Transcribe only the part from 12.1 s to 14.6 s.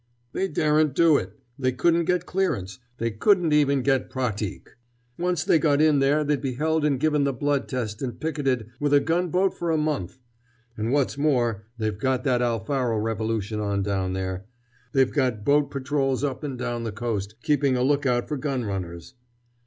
that Alfaro revolution on down there!